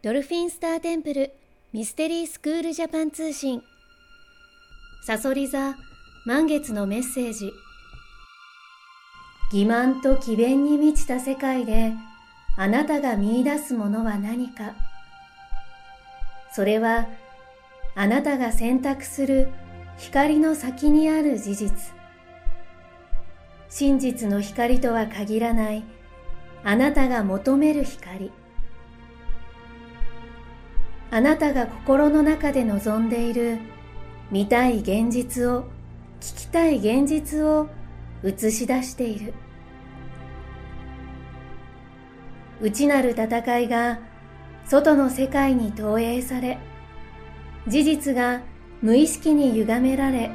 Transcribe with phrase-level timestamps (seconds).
[0.00, 1.32] ドルフィンスターテンプル
[1.72, 3.64] ミステリースクールジャパン通信。
[5.02, 5.74] サソリ座
[6.24, 7.50] 満月のメッセージ。
[9.52, 11.94] 欺瞞と詭弁に満ちた世界で
[12.56, 14.76] あなたが見出すものは何か。
[16.54, 17.08] それは
[17.96, 19.48] あなたが選択する
[19.96, 21.92] 光の先にある事実。
[23.68, 25.82] 真実の光とは限らない
[26.62, 28.30] あなたが求める光。
[31.10, 33.58] あなたが心の中で望んでいる
[34.30, 35.64] 見たい現実を
[36.20, 37.68] 聞きたい現実を
[38.24, 39.32] 映し出している。
[42.60, 44.00] 内なる戦いが
[44.66, 46.58] 外の世界に投影され
[47.68, 48.42] 事実が
[48.82, 50.30] 無意識に歪められ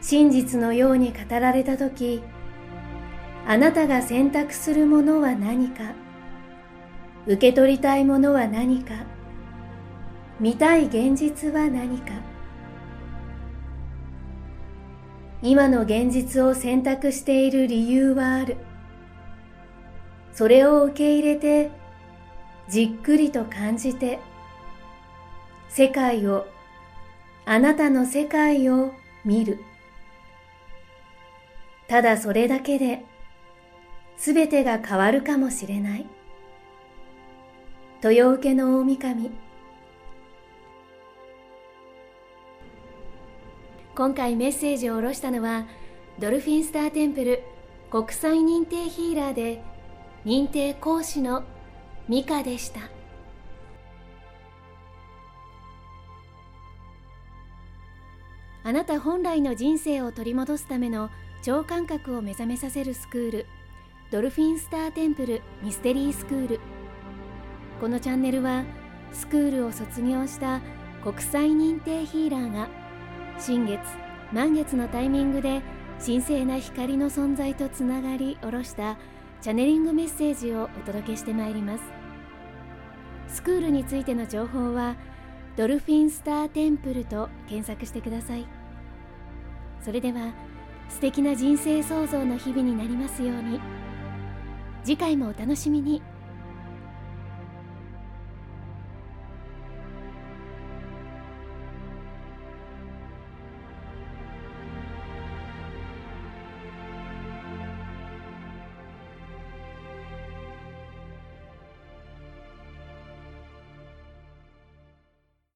[0.00, 2.22] 真実のように語られた時
[3.46, 5.94] あなたが選択するものは何か
[7.26, 8.94] 受け取りたいものは何か
[10.40, 12.12] 見たい現実は何か。
[15.42, 18.56] 今の現実を選択している理由はある。
[20.32, 21.70] それを受け入れて
[22.68, 24.18] じっくりと感じて
[25.68, 26.46] 世界を
[27.44, 28.92] あなたの世界を
[29.24, 29.60] 見る。
[31.86, 33.04] ただそれだけで
[34.16, 36.06] 全てが変わるかもしれない。
[38.02, 39.30] 豊受の大神。
[43.96, 45.66] 今回メッセージを下ろしたのは
[46.18, 47.44] ドルフィンスターテンプル
[47.92, 49.62] 国際認定ヒーラーで
[50.24, 51.44] 認定講師の
[52.08, 52.80] ミカでした。
[58.64, 61.10] あなた本来の人生を取り戻すための
[61.42, 63.46] 超感覚を目覚めさせるスクール
[64.10, 66.60] ドルフィンスターテンプルミステリースクール。
[67.80, 68.64] このチャンネルは
[69.12, 70.60] スクールを卒業した
[71.04, 72.68] 国際認定ヒーラーが
[73.38, 73.80] 新月
[74.32, 75.60] 満月のタイミングで
[76.04, 78.96] 神聖な光の存在とつながり下ろした
[79.40, 81.84] チャネリングメッセージをお届けしてまいります。
[83.28, 84.96] スクールについての情報は
[85.56, 88.46] ドルフィンスターテンプルと検索してください。
[89.82, 90.32] それでは
[90.88, 93.60] 素敵な人生創造の日々になりますように。
[94.84, 96.02] 次回もお楽しみに。